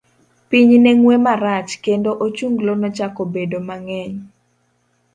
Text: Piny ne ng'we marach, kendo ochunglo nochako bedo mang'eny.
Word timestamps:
Piny 0.49 0.71
ne 0.83 0.91
ng'we 0.97 1.15
marach, 1.25 1.69
kendo 1.85 2.11
ochunglo 2.25 2.71
nochako 2.81 3.21
bedo 3.33 3.59
mang'eny. 3.67 4.15